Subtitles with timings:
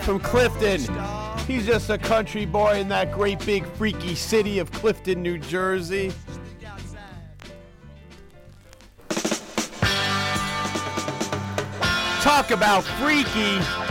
[0.00, 0.80] From Clifton.
[1.46, 6.12] He's just a country boy in that great big freaky city of Clifton, New Jersey.
[12.22, 13.81] Talk about freaky.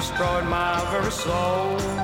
[0.00, 1.99] Destroyed my very soul.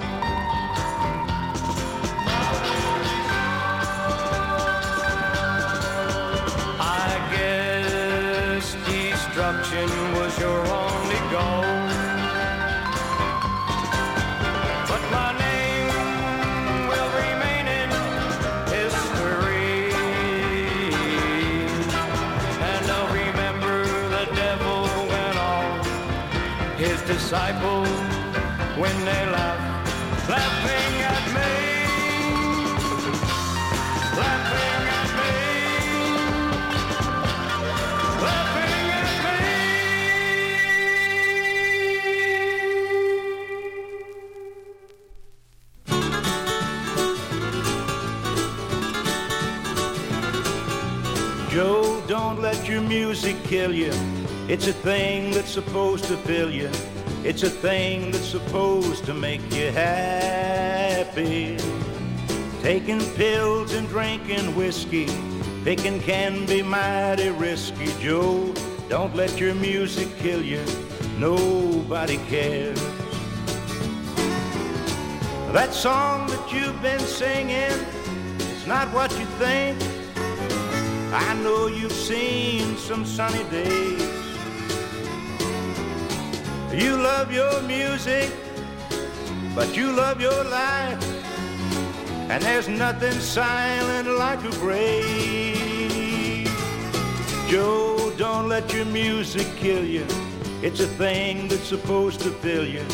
[53.17, 53.91] Music kill you.
[54.47, 56.71] It's a thing that's supposed to fill you.
[57.25, 61.57] It's a thing that's supposed to make you happy.
[62.61, 65.09] Taking pills and drinking whiskey,
[65.65, 67.87] picking can be mighty risky.
[68.03, 68.53] Joe,
[68.91, 70.63] don't let your music kill you.
[71.19, 72.79] Nobody cares.
[75.55, 77.79] That song that you've been singing,
[78.51, 79.96] it's not what you think.
[81.19, 84.03] I know you've seen some sunny days.
[86.75, 88.31] You love your music,
[89.55, 91.03] but you love your life.
[92.29, 96.53] And there's nothing silent like a grave.
[97.49, 100.07] Joe, don't let your music kill you.
[100.61, 102.85] It's a thing that's supposed to fill you.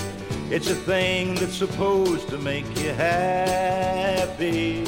[0.48, 4.84] It's a thing that's supposed to make you happy.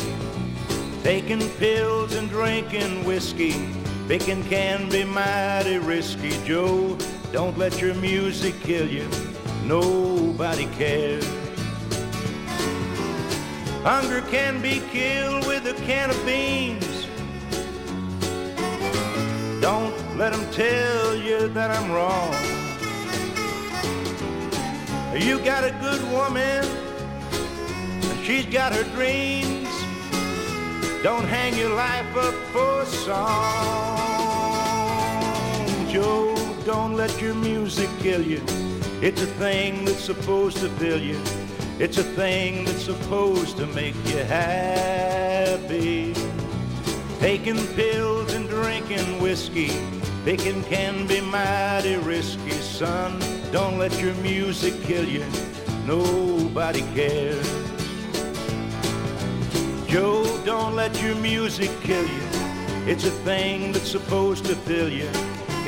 [1.05, 3.69] Taking pills and drinking whiskey,
[4.09, 6.31] picking can be mighty risky.
[6.47, 6.97] Joe,
[7.31, 9.06] don't let your music kill you.
[9.67, 11.29] Nobody cares.
[13.83, 17.06] Hunger can be killed with a can of beans.
[19.61, 22.33] Don't let them tell you that I'm wrong.
[25.21, 26.65] You got a good woman,
[28.09, 29.64] and she's got her dreams.
[31.05, 33.21] Don't hang your life up for song.
[35.91, 36.35] Joe,
[36.65, 38.41] don't let your music kill you.
[39.03, 41.21] It's a thing that's supposed to fill you.
[41.79, 46.15] It's a thing that's supposed to make you happy.
[47.19, 49.73] Taking pills and drinking whiskey,
[50.25, 52.53] picking can be mighty risky.
[52.53, 53.21] Son,
[53.53, 55.27] don't let your music kill you.
[55.85, 57.64] nobody cares.
[59.94, 62.23] Joe, don't let your music kill you.
[62.85, 65.08] It's a thing that's supposed to fill you.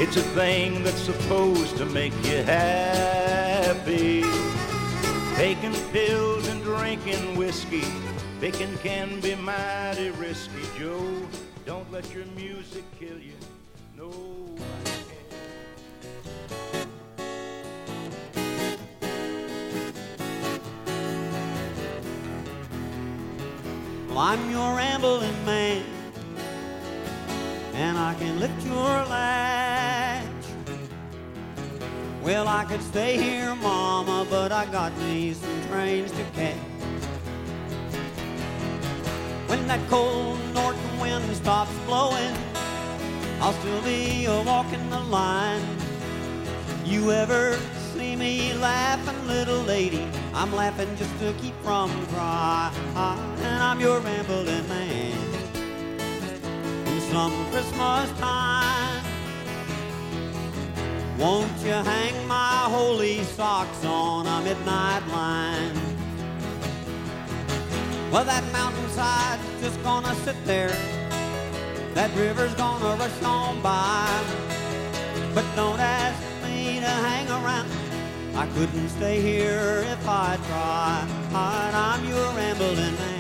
[0.02, 4.25] It's a thing that's supposed to make you happy.
[5.37, 7.84] Taking pills and drinking whiskey,
[8.40, 10.64] picking can be mighty risky.
[10.76, 11.23] Joe,
[11.64, 13.37] don't let your music kill you.
[13.96, 14.87] Nobody
[24.17, 25.85] Well, I'm your rambling man,
[27.75, 30.25] and I can lift your latch.
[32.23, 36.57] Well, I could stay here, Mama, but I got me some trains to catch.
[39.49, 42.35] When that cold north wind stops blowing,
[43.43, 45.61] I'll still be a walking the line.
[46.87, 47.59] You ever
[48.19, 50.07] me laughing, little lady?
[50.35, 52.75] I'm laughing just to keep from crying.
[52.97, 55.12] And I'm your rambling man.
[56.87, 59.05] In some Christmas time,
[61.19, 65.75] won't you hang my holy socks on a midnight line?
[68.11, 70.75] Well, that mountainside's just gonna sit there.
[71.95, 74.09] That river's gonna rush on by.
[75.35, 77.86] But don't ask me to hang around.
[78.37, 81.09] I couldn't stay here if I tried.
[81.75, 83.16] I'm your rambling man.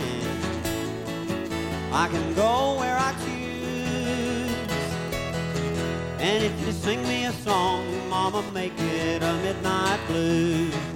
[1.90, 4.54] I can go where I choose.
[6.20, 10.95] And if you sing me a song, Mama, make it a midnight blues.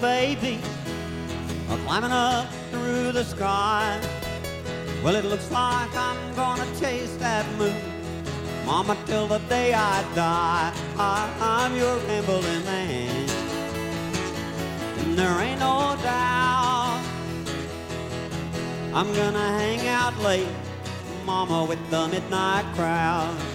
[0.00, 0.58] Baby?
[1.70, 4.00] A climbing up through the sky.
[5.04, 7.74] Well, it looks like I'm gonna chase that moon,
[8.66, 10.72] Mama, till the day I die.
[10.96, 13.28] I, I'm your rambling man,
[14.98, 17.00] and there ain't no doubt
[18.92, 20.48] I'm gonna hang out late,
[21.24, 23.49] Mama, with the midnight crowd.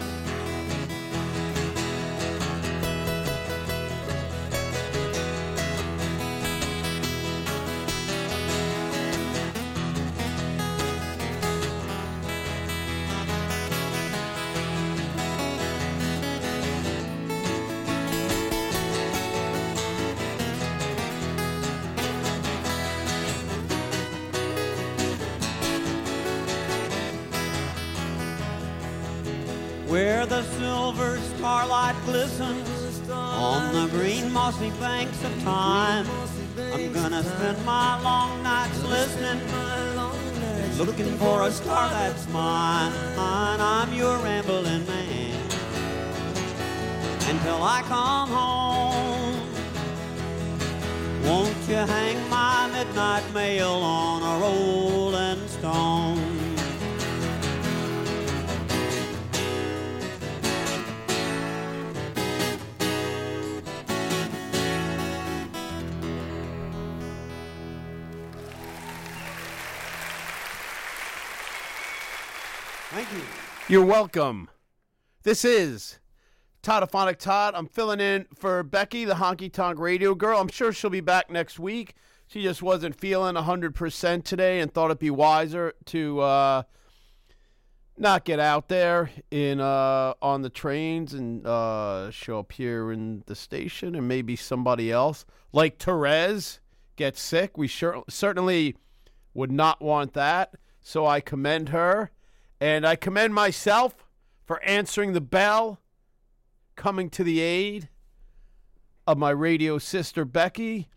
[32.05, 36.05] Glistens on the green mossy banks of time.
[36.74, 39.41] I'm gonna spend my long nights listening,
[40.77, 42.93] looking for a star that's mine.
[43.17, 45.41] I'm your rambling man
[47.29, 49.39] until I come home.
[51.25, 56.34] Won't you hang my midnight mail on a rolling stone?
[73.75, 74.50] You're welcome.
[75.24, 76.00] This is
[76.63, 77.55] Toddophonic Todd.
[77.58, 80.39] I'm filling in for Becky, the honky tonk radio girl.
[80.39, 81.94] I'm sure she'll be back next week.
[82.25, 86.63] She just wasn't feeling 100% today and thought it'd be wiser to uh,
[87.98, 93.24] not get out there in uh, on the trains and uh, show up here in
[93.25, 96.62] the station and maybe somebody else like Therese
[96.96, 97.58] gets sick.
[97.58, 98.77] We sure, certainly
[99.34, 100.53] would not want that.
[100.79, 102.12] So I commend her
[102.59, 103.95] and I commend myself
[104.45, 105.79] for answering the bell,
[106.75, 107.89] coming to the aid
[109.07, 110.88] of my radio sister Becky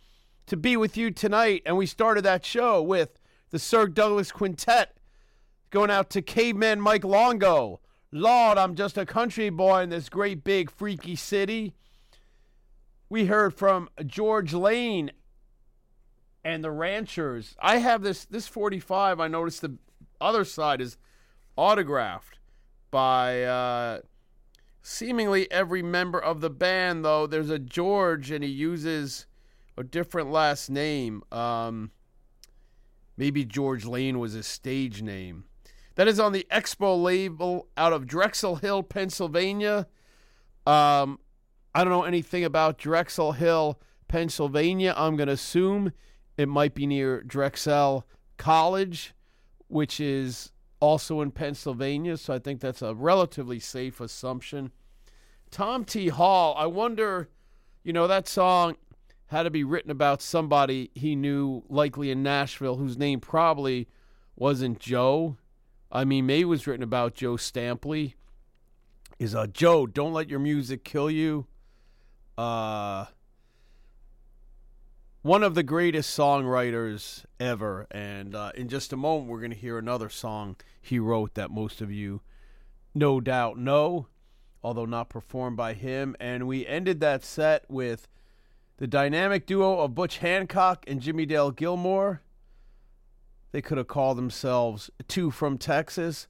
[0.47, 1.63] to be with you tonight.
[1.67, 4.97] And we started that show with the Sir Douglas Quintet
[5.71, 7.81] going out to caveman Mike Longo.
[8.11, 11.75] Lord, I'm just a country boy in this great big freaky city.
[13.11, 15.11] We heard from George Lane
[16.45, 17.55] and the Ranchers.
[17.61, 19.21] I have this this 45.
[19.21, 19.77] I noticed the
[20.21, 20.97] other side is
[21.59, 22.39] autographed
[22.91, 24.01] by uh,
[24.81, 27.27] seemingly every member of the band, though.
[27.27, 29.27] There's a George, and he uses
[29.77, 31.23] a different last name.
[31.33, 31.91] Um,
[33.17, 35.45] maybe George Lane was his stage name.
[35.97, 39.89] That is on the Expo label out of Drexel Hill, Pennsylvania.
[40.65, 41.19] Um,
[41.75, 44.95] I don't know anything about Drexel Hill, Pennsylvania.
[44.97, 45.93] I'm going to assume
[46.37, 49.13] it might be near Drexel College,
[49.67, 52.17] which is also in Pennsylvania.
[52.17, 54.73] So I think that's a relatively safe assumption.
[55.51, 56.09] Tom T.
[56.09, 57.29] Hall, I wonder,
[57.83, 58.77] you know, that song
[59.27, 63.89] had to be written about somebody he knew, likely in Nashville, whose name probably
[64.37, 65.37] wasn't Joe.
[65.91, 68.15] I mean, maybe it was written about Joe Stampley.
[69.19, 71.47] Is uh Joe, don't let your music kill you.
[72.37, 73.07] Uh
[75.23, 77.87] one of the greatest songwriters ever.
[77.91, 80.57] And uh, in just a moment, we're going to hear another song
[80.89, 82.21] he wrote that most of you
[82.95, 84.09] no doubt know,
[84.63, 86.17] although not performed by him.
[86.19, 88.09] And we ended that set with
[88.79, 92.23] the dynamic duo of Butch Hancock and Jimmie Dale Gilmore.
[93.53, 96.27] They could have called themselves Two from Texas.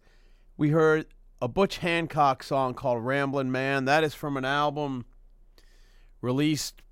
[0.56, 1.06] We heard
[1.40, 3.84] a Butch Hancock song called Ramblin' Man.
[3.86, 5.06] That is from an album
[6.20, 6.82] released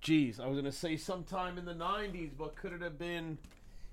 [0.00, 3.38] geez, I was going to say sometime in the 90s, but could it have been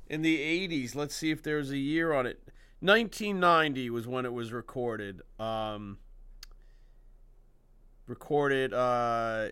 [0.09, 0.95] in the 80s?
[0.95, 2.41] Let's see if there's a year on it.
[2.79, 5.21] 1990 was when it was recorded.
[5.39, 5.97] Um,
[8.07, 9.49] recorded uh,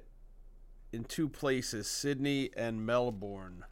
[0.94, 3.65] in two places, Sydney and Melbourne.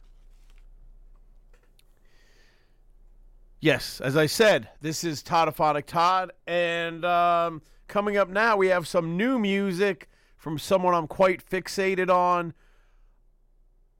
[3.60, 8.86] Yes, as I said, this is Toddophonic Todd, and um, coming up now, we have
[8.86, 12.52] some new music from someone I'm quite fixated on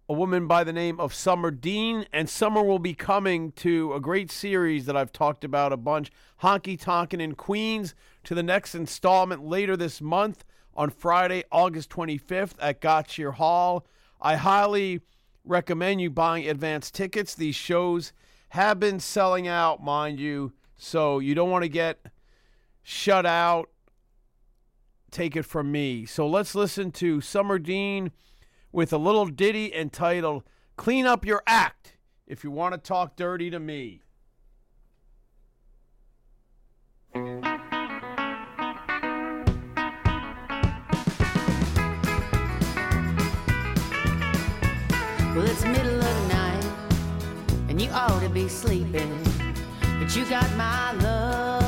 [0.08, 4.00] a woman by the name of Summer Dean, and Summer will be coming to a
[4.00, 7.94] great series that I've talked about a bunch, Honky Tonkin' in Queens,
[8.24, 10.44] to the next installment later this month
[10.74, 13.86] on Friday, August 25th at Gottscheer Hall.
[14.20, 15.00] I highly
[15.42, 17.34] recommend you buying advance tickets.
[17.34, 18.12] These shows
[18.50, 21.98] have been selling out, mind you, so you don't want to get
[22.82, 23.70] shut out.
[25.10, 26.04] Take it from me.
[26.04, 28.10] So let's listen to Summer Dean
[28.74, 30.42] with a little ditty entitled
[30.76, 34.00] Clean Up Your Act if you want to talk dirty to me.
[37.14, 37.40] Well,
[45.46, 46.64] it's middle of the night,
[47.68, 49.16] and you ought to be sleeping.
[50.00, 51.63] But you got my love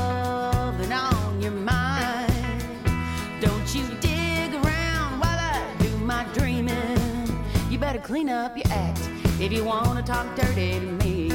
[8.47, 9.09] up your act
[9.41, 11.27] if you want to talk dirty to me.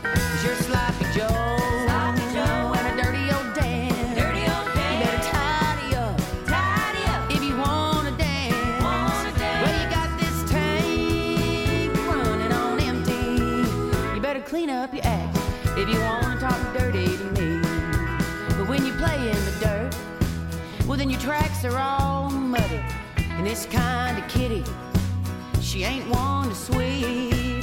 [0.00, 1.26] Cause you're sloppy Joe.
[1.86, 2.72] Sloppy Joe.
[2.78, 4.14] And a dirty old Dan.
[4.14, 4.92] Dirty old Dan.
[4.92, 6.16] You better tidy up.
[6.46, 7.30] Tidy up.
[7.32, 9.60] If you wanna dance, Wanna dance.
[9.64, 14.14] well you got this tank running on empty.
[14.14, 15.36] You better clean up your act
[15.76, 17.60] if you wanna talk dirty to me.
[18.56, 19.96] But when you play in the dirt,
[20.86, 22.84] well then your tracks are all muddy.
[23.36, 24.64] And this kind of kitty,
[25.76, 27.62] she ain't one to sweep.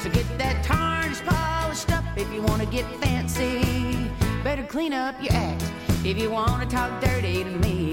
[0.00, 4.08] So get that tarnished polished up if you wanna get fancy.
[4.44, 5.64] Better clean up your act
[6.04, 7.90] if you wanna talk dirty to me.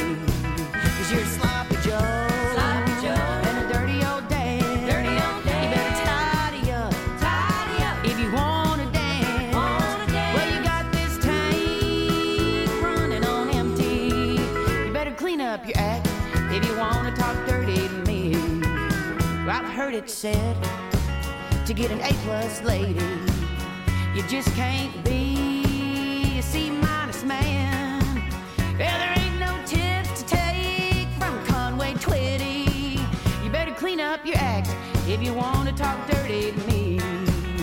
[0.72, 2.79] Cause you're sloppy Joe.
[19.80, 20.58] Heard it said
[21.66, 23.00] to get an A plus lady,
[24.14, 28.04] you just can't be a C minus man.
[28.78, 33.00] Yeah, there ain't no tips to take from Conway Twitty.
[33.42, 34.76] You better clean up your act
[35.08, 37.00] if you wanna talk dirty to me.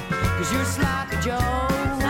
[0.08, 0.64] Cause you're.
[0.64, 2.05] Sloppy Joe.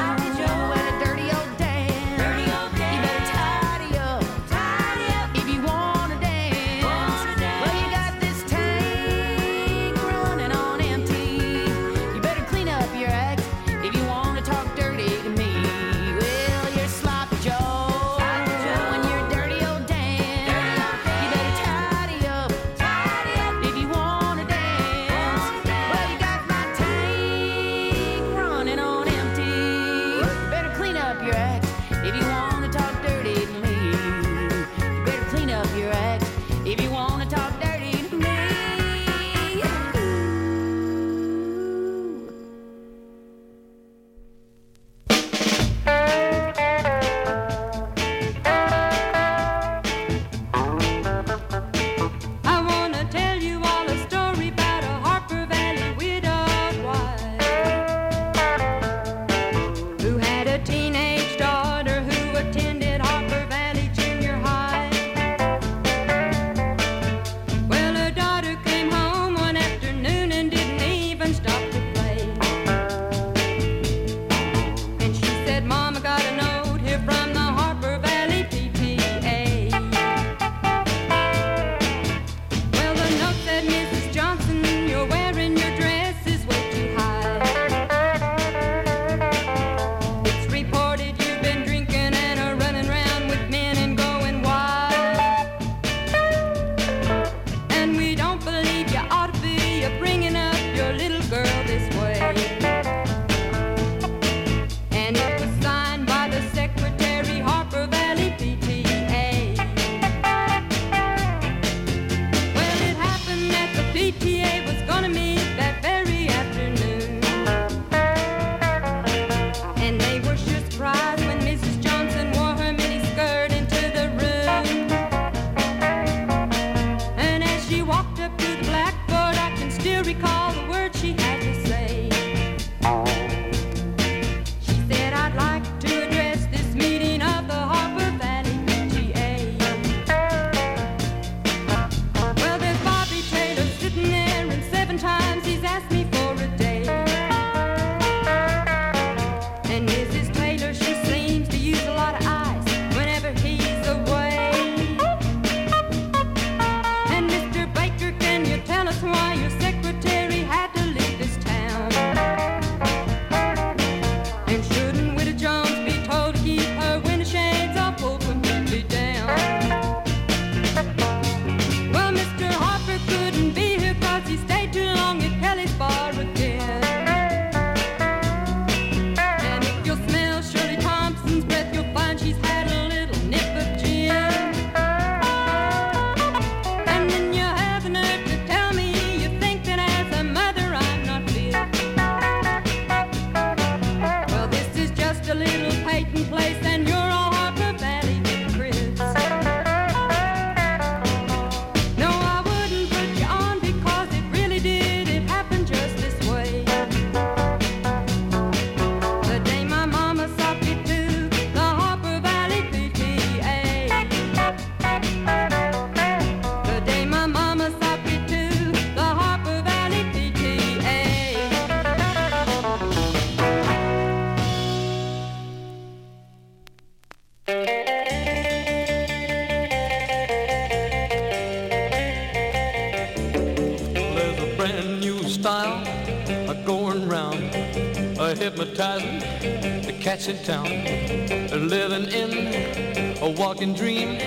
[240.16, 241.68] Cats in town.
[241.68, 244.18] Living in a walking dream.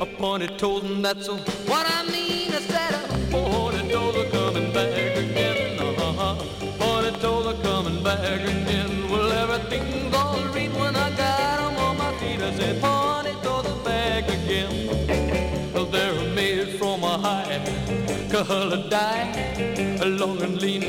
[0.00, 1.38] A pointed toes, and that's all
[1.70, 2.52] what I mean.
[2.52, 5.78] I said a pointed toes are coming back again.
[5.80, 6.34] Uh-huh.
[6.78, 9.10] Pointed toes are coming back again.
[9.10, 12.40] Well, everything's all right when I got 'em on my feet.
[12.42, 14.72] I said pointed toes are back again.
[15.72, 17.60] Well, they're made from a high
[18.30, 20.84] colored dye, long and lean,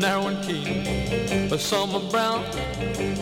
[0.00, 0.98] narrow and keen.
[1.58, 2.44] Some are brown,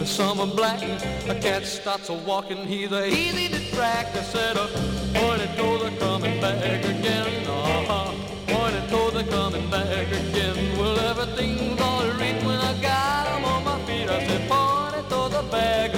[0.07, 0.83] some are black.
[1.29, 4.07] A cat starts a walking, he's a easy to track.
[4.14, 4.69] I said, uh,
[5.14, 7.47] pointed toes are coming back again.
[7.47, 8.12] Uh-huh.
[8.47, 10.79] Pointed toes are coming back again.
[10.79, 14.09] Well, everything's all right when I got 'em on my feet.
[14.09, 15.96] I said, pointed toes are back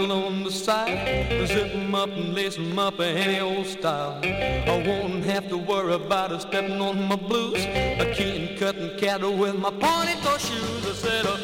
[0.00, 1.46] buckle on the side.
[1.46, 4.18] Zip 'em up and lace 'em up any old style.
[4.22, 7.64] I won't have to worry about a stepping on my blues.
[8.04, 9.70] A keen cutting cattle with my
[10.22, 10.84] toe shoes.
[10.86, 11.36] I said, a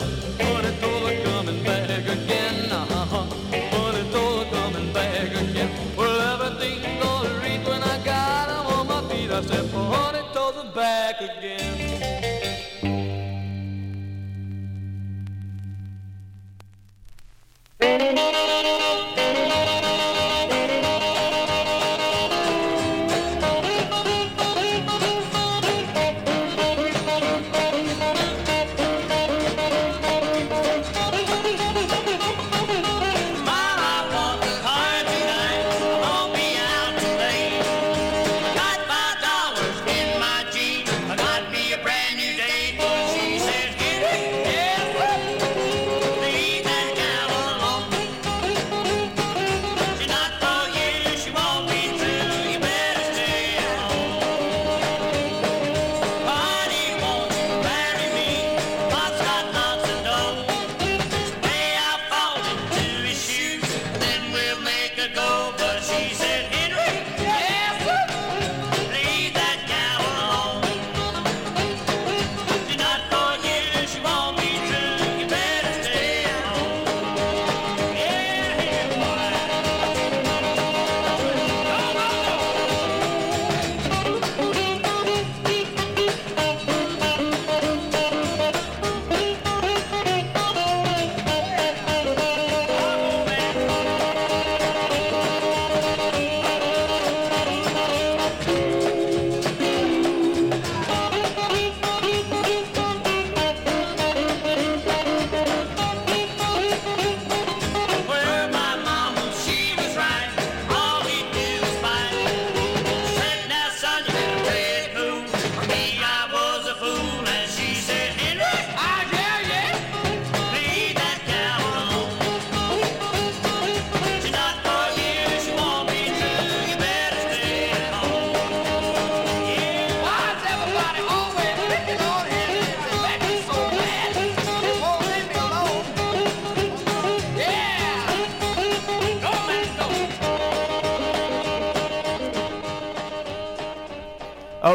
[1.09, 2.73] are coming back again.
[2.73, 3.26] Uh-huh.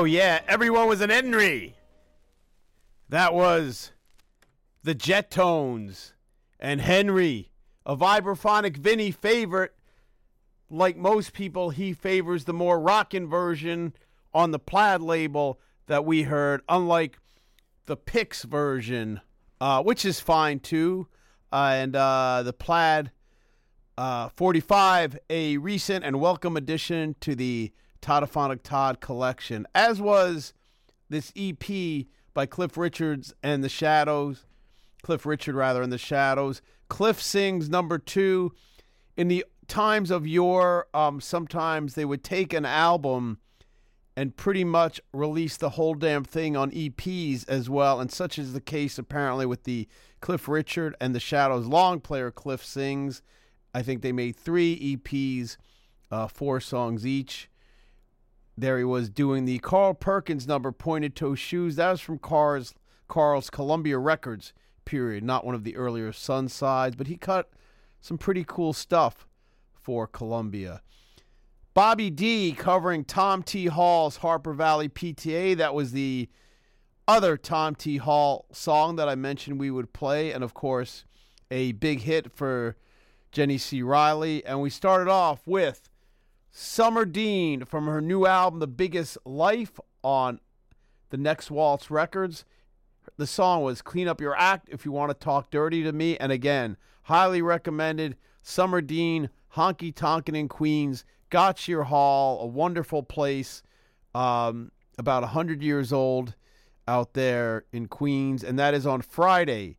[0.01, 1.75] Oh yeah, everyone was an Henry.
[3.09, 3.91] That was
[4.81, 6.15] the Jet Tones
[6.59, 7.51] and Henry,
[7.85, 9.75] a vibraphonic Vinny favorite.
[10.71, 13.93] Like most people, he favors the more rockin' version
[14.33, 17.19] on the plaid label that we heard, unlike
[17.85, 19.21] the Pix version,
[19.59, 21.09] uh, which is fine too.
[21.53, 23.11] Uh, and uh, the plaid
[23.99, 30.53] uh, 45, a recent and welcome addition to the Toddophonic Todd collection, as was
[31.09, 34.45] this EP by Cliff Richards and the Shadows.
[35.03, 36.61] Cliff Richard, rather, and the Shadows.
[36.87, 38.53] Cliff sings number two.
[39.17, 43.39] In the times of yore, um, sometimes they would take an album
[44.15, 47.99] and pretty much release the whole damn thing on EPs as well.
[47.99, 49.87] And such is the case apparently with the
[50.19, 53.21] Cliff Richard and the Shadows long player Cliff Sings.
[53.73, 55.57] I think they made three EPs,
[56.11, 57.49] uh, four songs each.
[58.57, 61.77] There he was doing the Carl Perkins number, Pointed Toe Shoes.
[61.77, 62.73] That was from Carl's,
[63.07, 64.53] Carl's Columbia Records
[64.85, 67.49] period, not one of the earlier Sun sides, but he cut
[68.01, 69.27] some pretty cool stuff
[69.73, 70.81] for Columbia.
[71.73, 73.67] Bobbie Dee covering Tom T.
[73.67, 75.55] Hall's Harper Valley PTA.
[75.55, 76.29] That was the
[77.07, 77.97] other Tom T.
[77.97, 81.05] Hall song that I mentioned we would play, and of course,
[81.49, 82.75] a big hit for
[83.31, 83.81] Jeannie C.
[83.81, 84.45] Riley.
[84.45, 85.89] And we started off with
[86.53, 90.41] Summer Dean from her new album, The Biggest Life, on
[91.09, 92.43] the Next Waltz Records.
[93.15, 96.17] The song was Clean Up Your Act if you want to talk dirty to me.
[96.17, 98.17] And again, highly recommended.
[98.41, 103.63] Summer Dean, Honky Tonkin' in Queens, Gottscheer Hall, a wonderful place,
[104.13, 106.35] um, about 100 years old
[106.85, 108.43] out there in Queens.
[108.43, 109.77] And that is on Friday,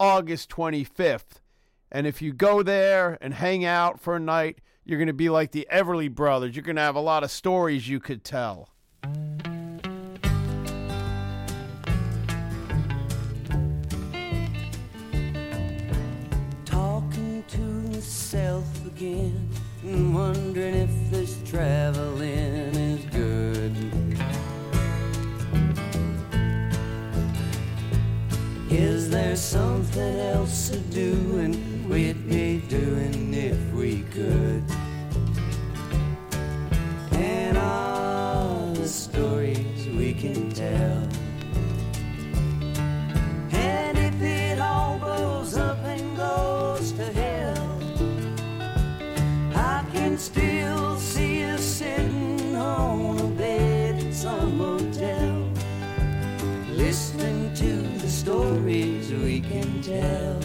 [0.00, 1.40] August 25th.
[1.92, 5.28] And if you go there and hang out for a night, you're going to be
[5.28, 6.56] like the Everly Brothers.
[6.56, 8.68] You're going to have a lot of stories you could tell.
[16.64, 19.48] talking to myself again
[19.82, 23.74] and wondering if this traveling is good.
[28.70, 34.62] Is there something else to do and we'd be doing if we could?
[37.10, 41.02] And all the stories we can tell.
[43.52, 47.80] And if it all blows up and goes to hell,
[49.56, 55.42] I can still see us sitting on a bed in some motel,
[56.68, 60.39] listening to the stories we can tell.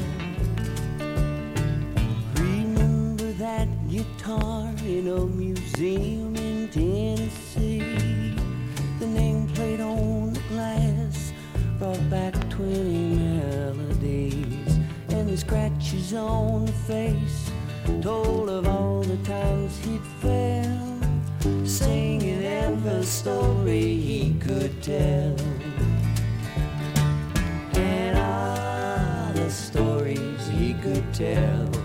[4.98, 7.80] In a museum in Tennessee?
[9.00, 11.34] The nameplate on the glass
[11.78, 14.80] brought back 20 melodies.
[15.10, 17.52] And the scratches on the face
[18.02, 25.36] told of all the times he'd fell singing every story he could tell.
[27.74, 31.85] And all the stories he could tell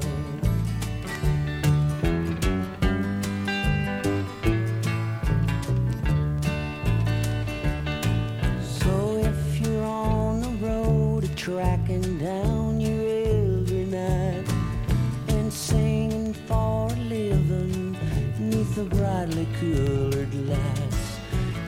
[18.83, 21.19] the brightly colored lights.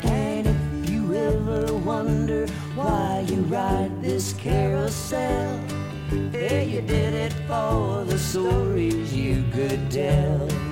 [0.03, 5.59] And if you ever wonder why you ride this carousel,
[6.31, 10.62] yeah, you did it for the stories you could tell.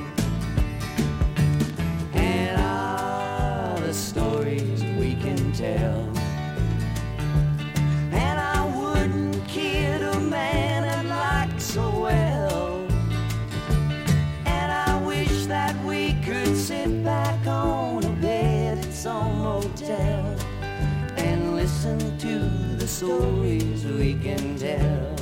[23.02, 25.16] Stories we can tell.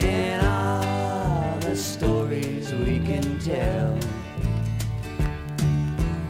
[0.00, 3.96] And all the stories we can tell.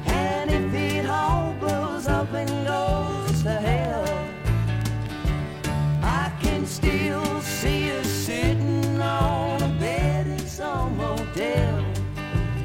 [0.05, 4.05] And if it all blows up and goes to hell,
[6.03, 11.83] I can still see us sitting on a bed in some motel,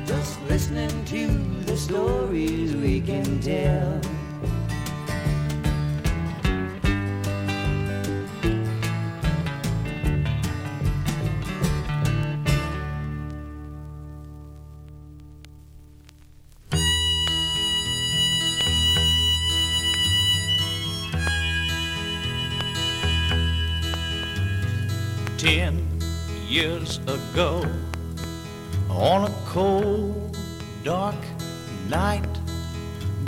[0.06, 1.28] just listening to
[1.64, 4.01] the stories we can tell.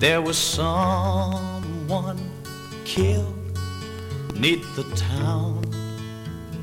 [0.04, 2.20] There was someone
[2.84, 3.58] killed
[4.36, 5.64] neath the town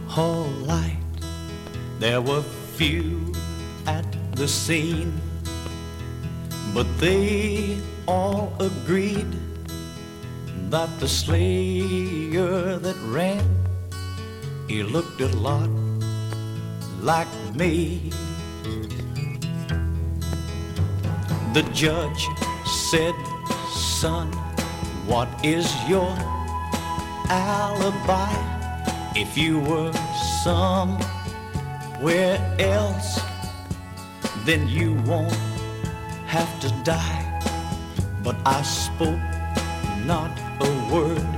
[0.06, 0.98] hall light
[1.98, 2.42] there were
[2.76, 3.32] few
[3.86, 4.04] at
[4.36, 5.12] the scene
[6.74, 9.32] but they all agreed
[10.68, 13.42] that the slayer that ran
[14.68, 15.68] he looked a lot
[17.02, 17.26] like
[17.56, 18.12] me.
[21.54, 22.28] The judge
[22.90, 23.14] said,
[24.00, 24.32] Son,
[25.04, 26.16] what is your
[27.28, 28.32] alibi?
[29.14, 29.92] If you were
[30.42, 30.96] somewhere
[32.58, 33.20] else,
[34.46, 35.34] then you won't
[36.24, 37.26] have to die.
[38.24, 39.20] But I spoke
[40.06, 40.30] not
[40.62, 41.28] a word,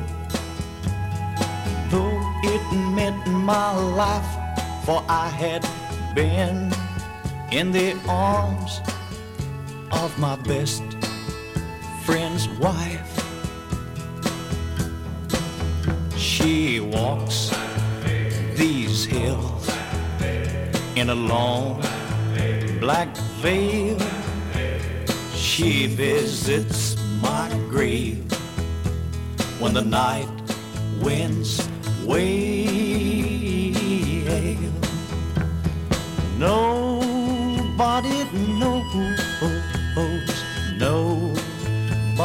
[1.90, 2.62] though it
[2.94, 4.32] meant my life,
[4.84, 5.66] for I had
[6.14, 6.72] been
[7.50, 8.80] in the arms
[9.90, 10.91] of my best
[12.04, 13.12] friend's wife.
[16.16, 17.54] She walks
[18.56, 19.70] these hills
[20.96, 21.80] in a long
[22.80, 23.98] black veil.
[25.34, 28.24] She visits my grave
[29.60, 30.28] when the night
[31.00, 31.68] winds
[32.04, 32.72] wail.
[36.36, 38.24] Nobody
[38.58, 39.21] knows,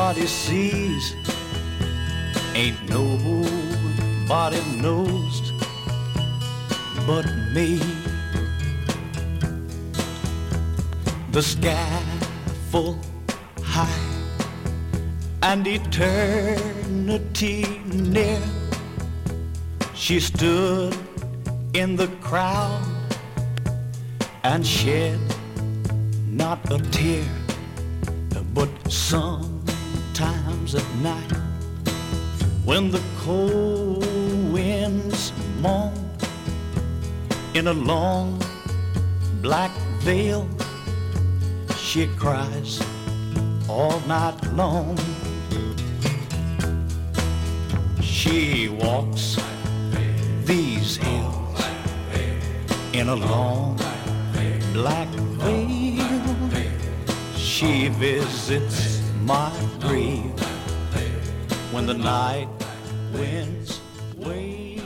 [0.08, 1.16] nobody sees,
[2.56, 5.52] ain't nobody knows
[7.06, 7.78] but me.
[11.34, 12.02] The sky
[12.72, 12.98] full
[13.62, 14.08] high
[15.44, 16.22] and eternity
[17.86, 18.42] near.
[19.94, 20.96] She stood
[21.74, 22.82] in the crowd
[24.46, 25.20] and shed
[26.26, 27.28] not a tear,
[28.54, 28.70] but
[30.68, 31.32] sometimes at night
[32.66, 34.04] when the cold
[34.52, 35.94] winds moan
[37.54, 38.42] in a long
[39.42, 40.48] black veil,
[41.78, 42.82] she cries
[43.70, 44.98] all night long.
[48.02, 49.38] She walks
[50.44, 51.62] these hills
[52.94, 53.78] in a long
[54.74, 55.08] black
[55.40, 56.50] veil.
[57.36, 60.37] She visits my grave
[61.78, 62.48] when the night
[63.14, 63.80] winds
[64.16, 64.82] wave.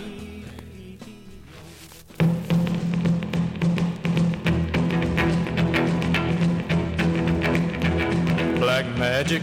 [8.59, 9.41] Black magic,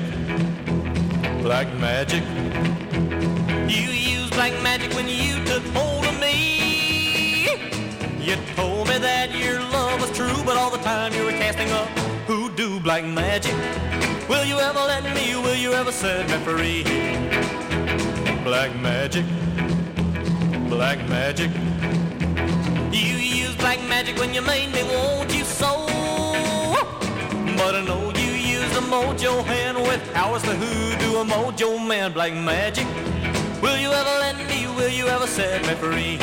[1.40, 2.22] black magic.
[3.66, 7.48] You used black magic when you took hold of me.
[8.20, 11.70] You told me that your love was true, but all the time you were casting
[11.70, 11.88] up
[12.28, 13.54] hoodoo black magic.
[14.28, 15.34] Will you ever let me?
[15.36, 16.82] Will you ever set me free?
[18.44, 19.24] Black magic,
[20.68, 21.50] black magic.
[22.92, 25.86] You use black magic when you made me want you so.
[27.56, 32.12] But I know you use a mojo hand with powers the hoodoo, a mojo man,
[32.12, 32.86] black magic.
[33.62, 34.66] Will you ever let me?
[34.76, 36.18] Will you ever set me free?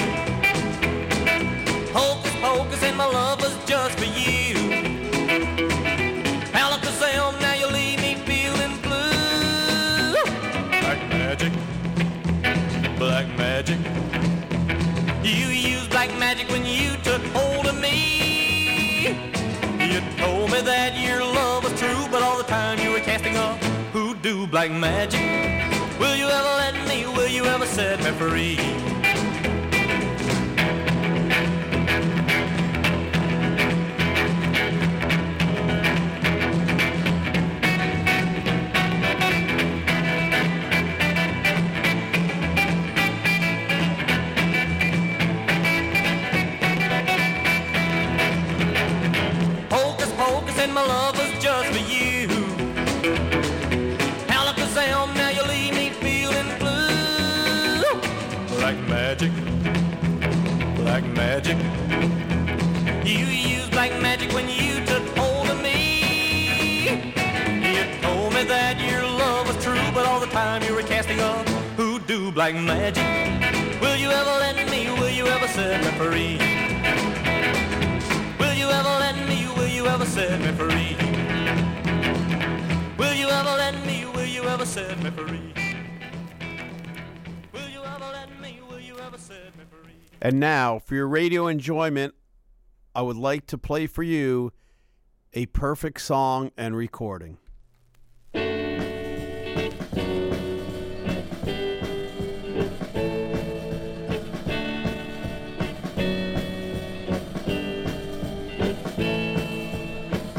[1.92, 4.95] Hocus pocus and my love was just for you.
[11.38, 13.78] Magic, black magic.
[15.22, 19.08] You used black magic when you took hold of me.
[19.80, 23.36] You told me that your love was true, but all the time you were casting
[23.36, 23.58] up
[23.92, 25.20] hoodoo black magic.
[26.00, 27.06] Will you ever let me?
[27.06, 29.05] Will you ever set me free?
[61.46, 63.06] Magic.
[63.06, 66.88] You used black magic when you took hold of me.
[66.88, 71.20] You told me that your love was true, but all the time you were casting
[71.20, 73.04] up hoodoo black magic.
[73.82, 74.90] Will you ever let me?
[75.00, 76.38] Will you ever set me free?
[78.40, 79.48] Will you ever let me?
[79.56, 80.96] Will you ever set me free?
[82.98, 84.06] Will you ever let me?
[84.16, 85.54] Will you ever set me free?
[87.54, 88.60] Will you ever let me?
[88.68, 89.85] Will you ever set me free?
[90.22, 92.16] And now, for your radio enjoyment,
[92.96, 94.54] I would like to play for you
[95.34, 97.38] a perfect song and recording.
[98.34, 98.40] Oh,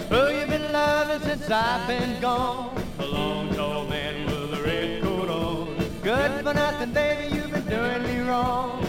[0.09, 2.83] Who you been loving since I've been gone?
[2.99, 5.77] A long tall man with a red coat on.
[6.03, 8.86] Good for nothing, baby, you've been doing me wrong.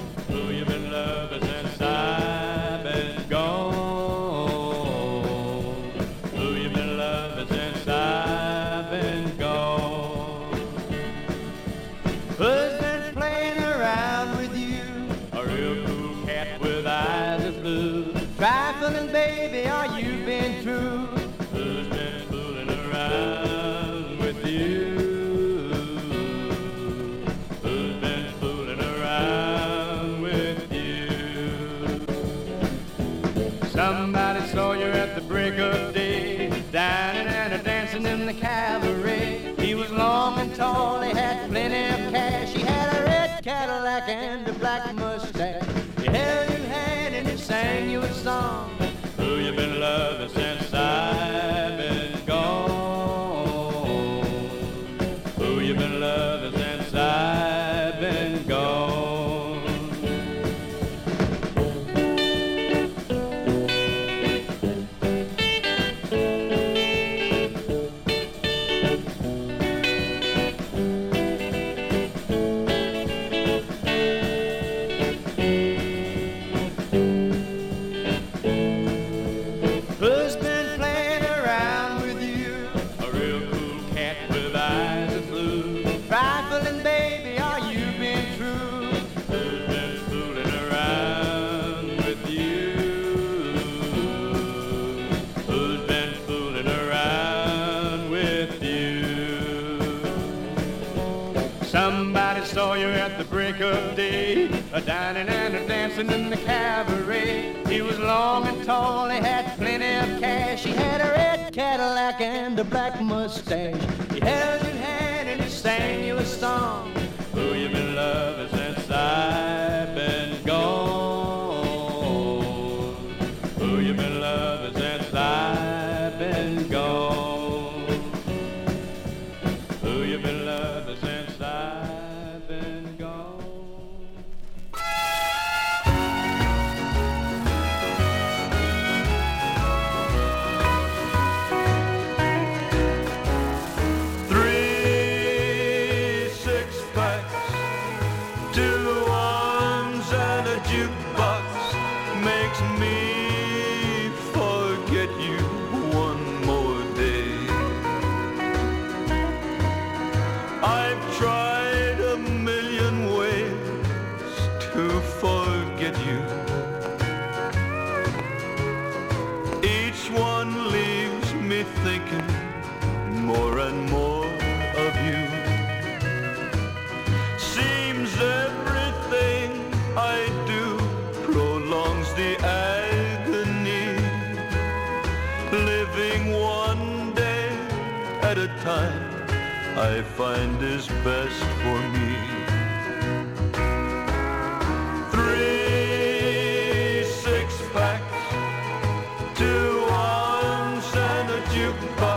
[201.79, 202.16] And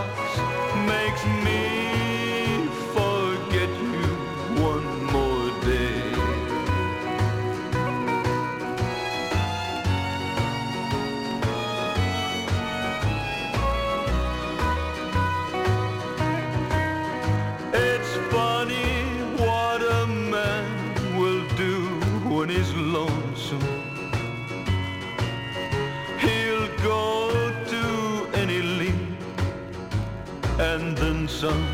[31.41, 31.65] some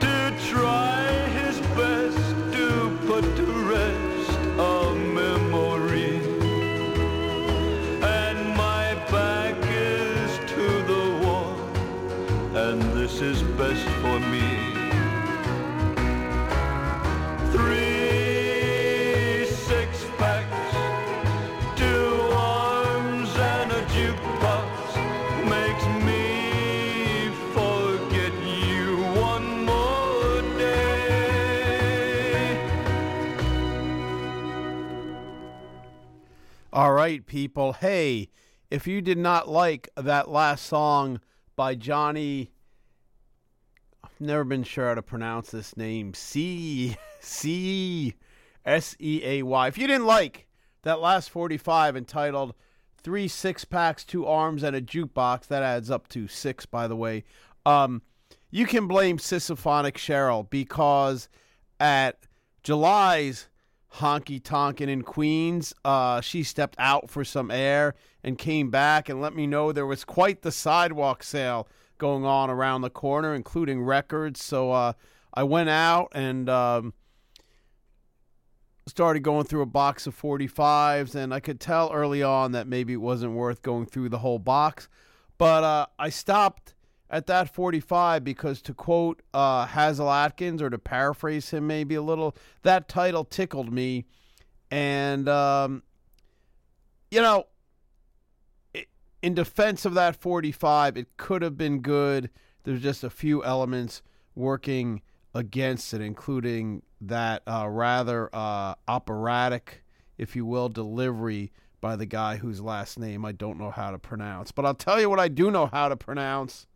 [0.00, 1.06] to try
[1.38, 2.18] his best
[2.52, 6.16] to put to rest a memory.
[8.02, 11.54] And my back is to the wall,
[12.56, 13.86] and this is best
[37.04, 37.74] right, people.
[37.74, 38.30] Hey,
[38.70, 41.20] if you did not like that last song
[41.54, 42.50] by Johnny,
[44.02, 46.14] I've never been sure how to pronounce this name.
[46.14, 48.14] C C
[48.64, 49.68] S E A Y.
[49.68, 50.46] If you didn't like
[50.80, 52.54] that last 45 entitled
[52.96, 56.96] Three Six Packs, Two Arms, and a Jukebox, that adds up to six, by the
[56.96, 57.24] way.
[57.66, 58.00] Um,
[58.50, 61.28] you can blame Sisophonic Cheryl because
[61.78, 62.20] at
[62.62, 63.50] July's
[63.96, 65.72] honky tonkin' in Queens.
[65.84, 69.86] Uh, she stepped out for some air and came back and let me know there
[69.86, 71.68] was quite the sidewalk sale
[71.98, 74.42] going on around the corner, including records.
[74.42, 74.92] So uh,
[75.32, 76.94] I went out and um,
[78.86, 82.94] started going through a box of 45s, and I could tell early on that maybe
[82.94, 84.88] it wasn't worth going through the whole box.
[85.38, 86.73] But uh, I stopped
[87.14, 92.02] at that 45 because, to quote uh, Hasil Adkins, or to paraphrase him maybe a
[92.02, 94.04] little, that title tickled me.
[94.68, 95.84] And, um,
[97.12, 97.44] you know,
[98.74, 98.86] i-
[99.22, 102.30] in defense of that 45, it could have been good.
[102.64, 104.02] There's just a few elements
[104.34, 105.00] working
[105.34, 109.84] against it, including that uh, rather uh, operatic,
[110.18, 114.00] if you will, delivery by the guy whose last name I don't know how to
[114.00, 114.50] pronounce.
[114.50, 116.66] But I'll tell you what I do know how to pronounce.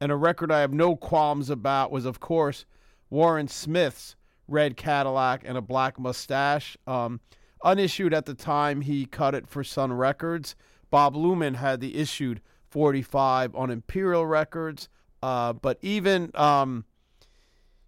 [0.00, 2.64] And a record I have no qualms about was, of course,
[3.10, 6.76] Warren Smith's Red Cadillac and a Black Mustache.
[6.86, 7.20] Um,
[7.64, 10.54] unissued at the time, he cut it for Sun Records.
[10.90, 12.40] Bob Luman had the issued
[12.70, 14.88] 45 on Imperial Records.
[15.22, 16.84] Uh, but even um,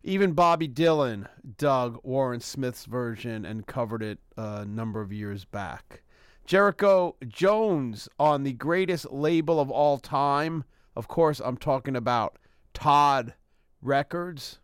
[0.03, 1.27] even Bobby Dylan
[1.59, 6.03] dug Warren Smith's version and covered it a number of years back.
[6.47, 10.65] Jericho Jones on the greatest label of all time.
[10.97, 12.39] Of course, I'm talking about
[12.75, 13.35] Todd
[13.83, 14.59] Records.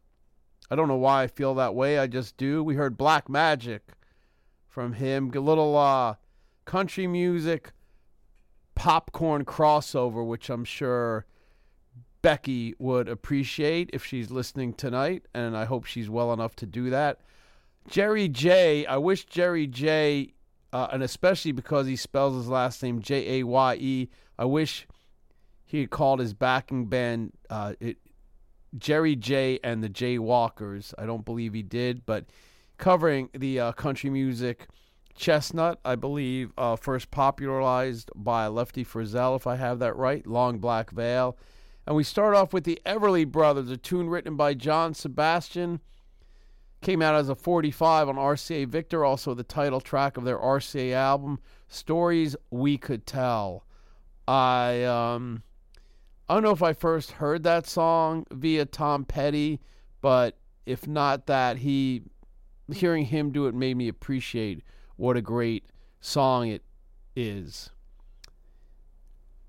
[0.70, 1.99] I don't know why I feel that way.
[1.99, 2.62] I just do.
[2.62, 3.93] We heard Black Magic
[4.68, 5.31] from him.
[5.35, 6.16] A little uh,
[6.64, 7.72] country music,
[8.74, 11.24] popcorn crossover, which I'm sure
[12.22, 16.91] Becky would appreciate if she's listening tonight, and I hope she's well enough to do
[16.91, 17.20] that.
[17.89, 18.87] Jerry Jaye.
[18.87, 20.33] I wish Jerry Jaye.
[20.72, 24.09] Uh, and especially because he spells his last name J A Y E.
[24.39, 24.87] I wish
[25.67, 27.99] he had called his backing band uh, it,
[28.79, 29.59] Jerry Jaye.
[29.62, 30.95] and the J Walkers.
[30.97, 32.27] I don't believe he did, but
[32.79, 34.69] covering the uh, country music
[35.17, 40.59] Chestnut, I believe, uh, first popularized by Lefty Frizzell, if I have that right, Long
[40.59, 41.37] Black Veil.
[41.87, 45.81] And we start off with the Everly Brothers, a tune written by John Sebastian.
[46.83, 50.93] Came out as a 45 on RCA Victor, also the title track of their RCA
[50.93, 53.64] album, Stories We Could Tell.
[54.29, 55.43] I um
[56.29, 59.61] I don't know if I first heard that song via Tom Petty,
[60.01, 62.03] but if not that, he
[62.72, 64.64] hearing him do it made me appreciate
[64.97, 65.66] what a great
[66.01, 66.64] song it
[67.14, 67.70] is.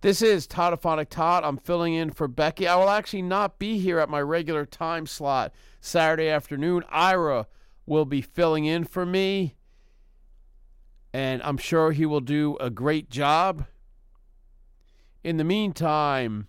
[0.01, 1.43] This is Toddophonic Todd.
[1.43, 2.67] I'm filling in for Becky.
[2.67, 5.51] I will actually not be here at my regular time slot
[5.81, 6.83] Saturday afternoon.
[6.89, 7.47] Ira
[7.87, 9.55] will be filling in for me,
[11.11, 13.65] and I'm sure he will do a great job.
[15.23, 16.47] In the meantime,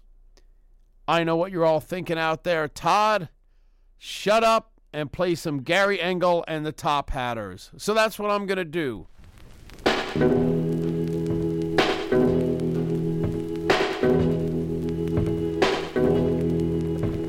[1.08, 2.68] I know what you're all thinking out there.
[2.68, 3.30] Todd,
[3.96, 7.70] shut up and play some Gary Engel and the Tophatters.
[7.80, 9.06] So that's what I'm going to do.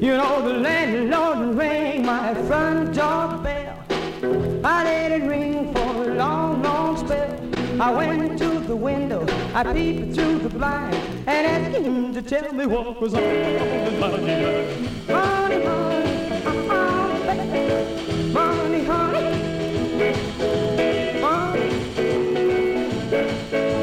[0.01, 3.85] You know the landlord rang my front door bell.
[4.65, 7.81] I let it ring for a long, long spell.
[7.81, 12.51] I went to the window, I peeped through the blind, and asked him to tell
[12.53, 14.29] me what was on his mind.
[15.07, 17.63] Honey, honey, honey, baby.
[18.33, 19.25] honey, honey,
[21.21, 21.69] honey.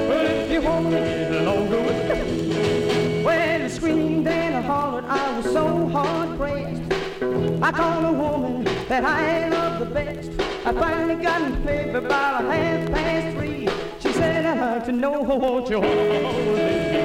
[0.08, 5.36] Well, if you want get longer with me, well, I screamed and I hollered, I
[5.36, 6.82] was so hard pressed.
[7.62, 10.30] I called a woman that I love the best.
[10.66, 13.68] I finally got in paper about a half past three.
[14.00, 16.95] She said, I'd like to know what you're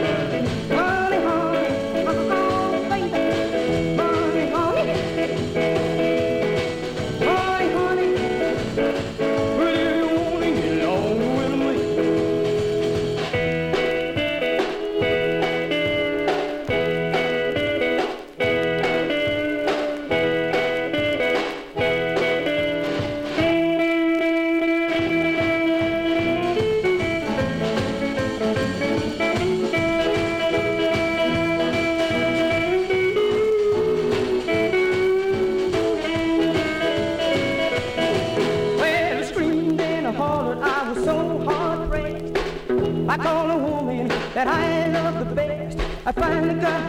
[0.42, 0.91] Honey,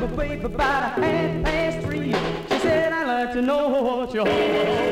[0.09, 2.13] paper about a half past three.
[2.51, 4.92] She said, I'd like to know what you're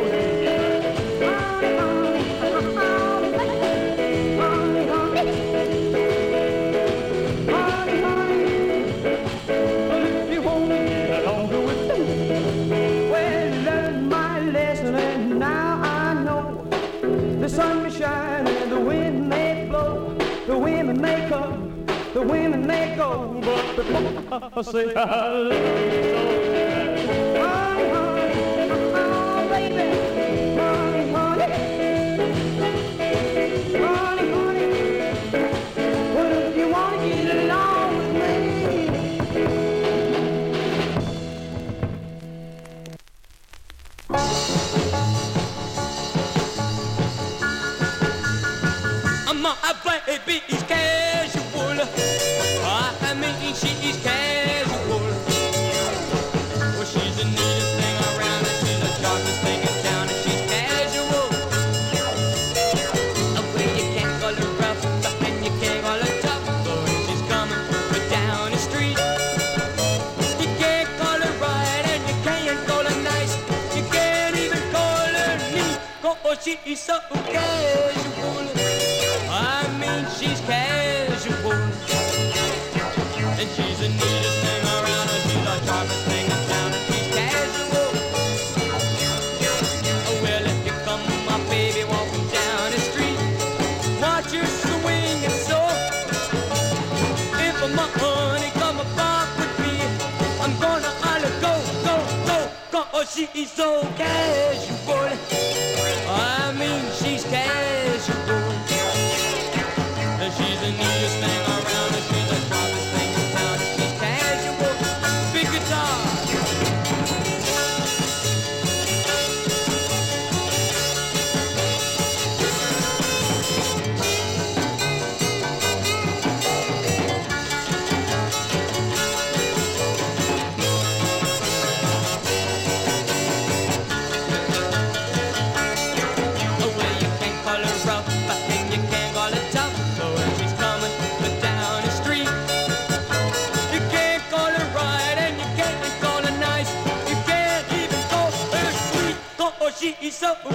[24.63, 25.77] before I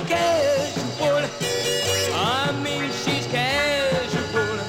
[0.08, 1.26] casual.
[2.14, 4.60] I mean, she's casual.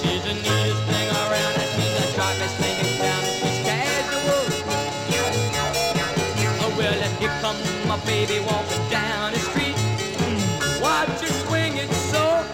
[0.00, 3.22] She's the neatest thing around, and she's the sharpest thing in town.
[3.40, 4.44] She's casual.
[6.62, 7.28] Oh, well, if you
[7.88, 9.76] my baby, walking down the street,
[10.80, 12.44] watch her swing it so.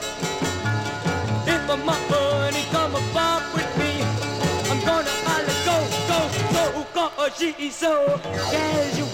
[1.47, 4.03] If my honey come above with me,
[4.71, 5.77] I'm gonna holler, go,
[6.09, 6.21] go,
[6.95, 7.29] go, go.
[7.37, 8.19] She's so
[8.51, 9.10] casual.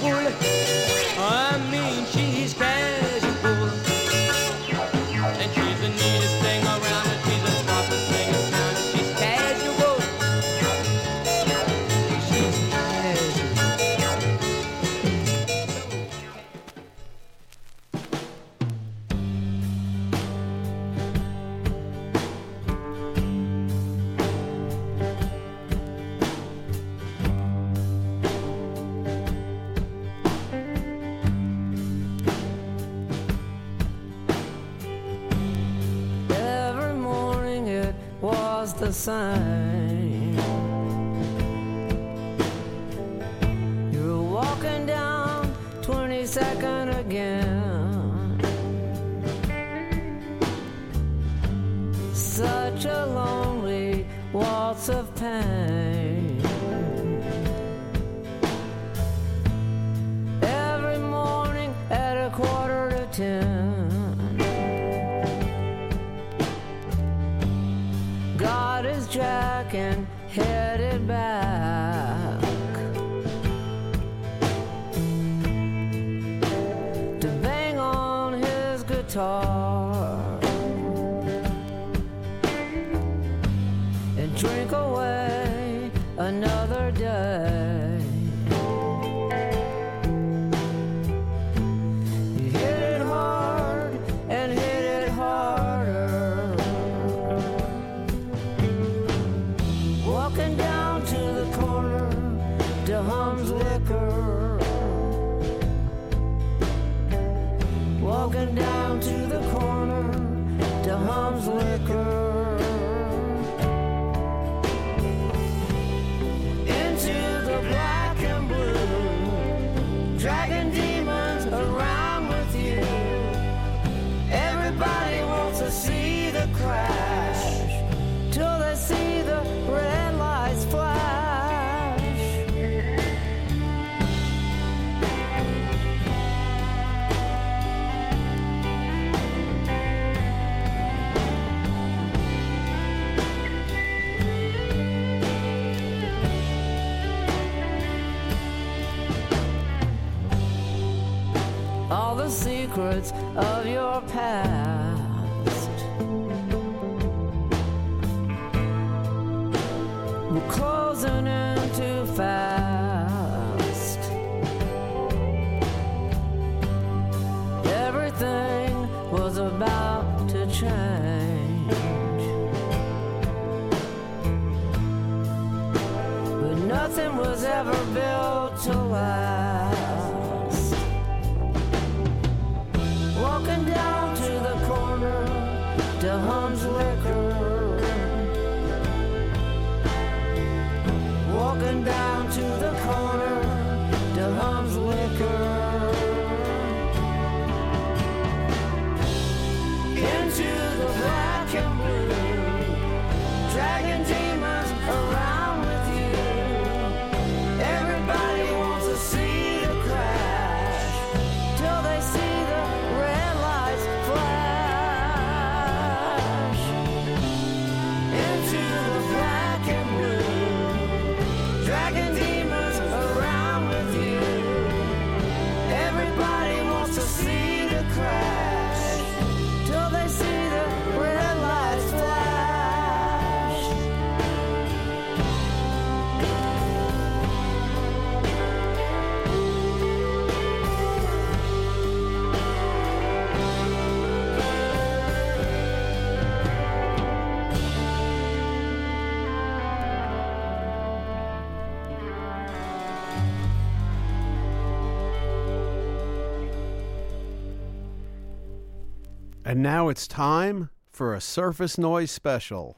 [259.49, 262.77] And now it's time for a surface noise special.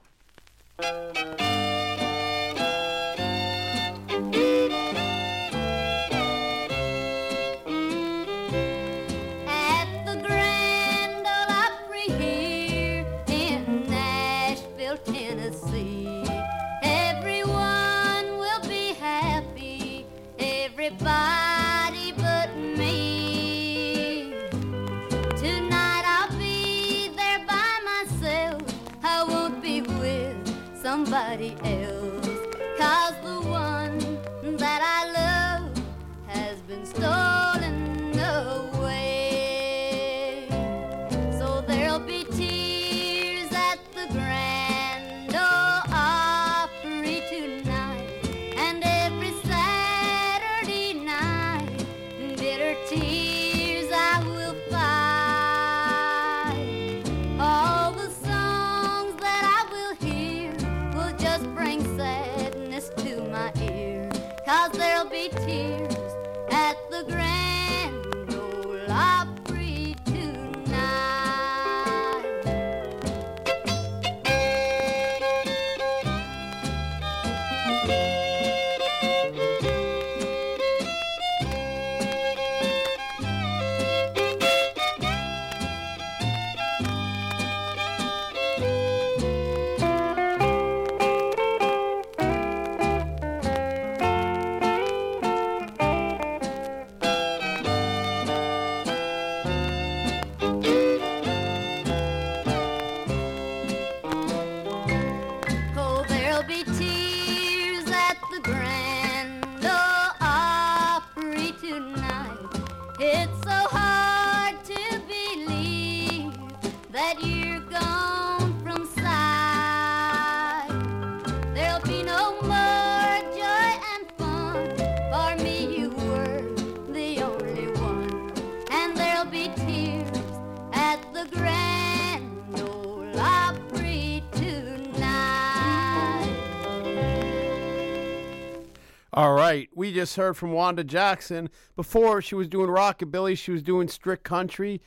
[139.99, 141.51] Just heard from Wanda Jackson.
[141.75, 144.81] Before she was doing rockabilly, she was doing strict country,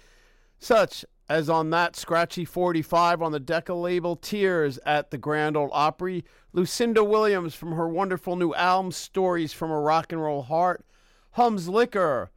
[0.58, 5.70] such as on that scratchy 45 on the Decca label, Tears at the Grand Ole
[5.74, 6.24] Opry.
[6.54, 10.86] Lucinda Williams from her wonderful new album, Stories from a Rock and Roll Heart.
[11.32, 12.32] Hums Liquor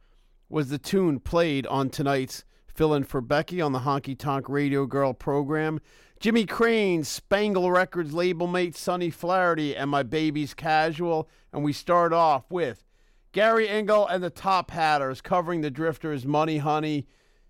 [0.49, 4.85] was the tune played on tonight's Fill In for Becky on the Honky Tonk Radio
[4.85, 5.79] Girl program.
[6.19, 11.29] Jimmy Crane, Spangle Records label mate Sonny Flaharty, and My Baby's Casual.
[11.51, 12.83] And we start off with
[13.31, 17.05] Gary Engel and the Tophatters covering the Drifters' Money Honey.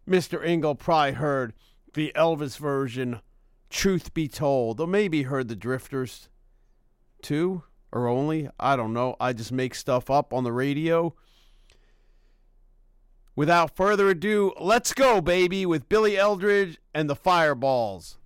[0.10, 0.46] Mr.
[0.46, 1.54] Engel probably heard
[1.94, 3.22] the Elvis version,
[3.70, 6.28] Truth Be Told, or maybe heard the Drifters
[7.22, 8.50] too, or only.
[8.60, 9.16] I don't know.
[9.20, 11.16] I just make stuff up on the radio.
[13.36, 18.18] Without further ado, let's go, baby, with Billy Eldridge and the Fireballs.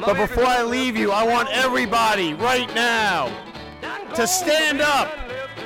[0.00, 3.28] But before I leave you, I want everybody right now
[4.14, 5.12] to stand up.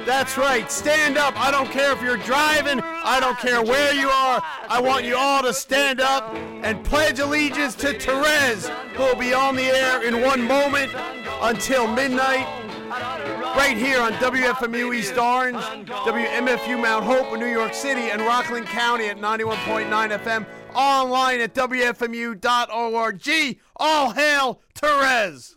[0.06, 1.38] That's right, stand up.
[1.40, 4.42] I don't care if you're driving, I don't care where you are.
[4.68, 9.32] I want you all to stand up and pledge allegiance to Therese, who will be
[9.32, 10.92] on the air in one moment
[11.40, 12.46] until midnight.
[13.56, 18.66] Right here on WFMU East Orange, WMFU Mount Hope in New York City, and Rockland
[18.66, 23.58] County at 91.9 FM online at WFMU.org.
[23.76, 25.54] All hail Therese!